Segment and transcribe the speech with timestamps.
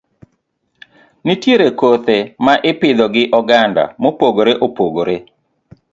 [1.25, 5.15] Nitiere kothe ma ipidho gi oganda mopogore opogore.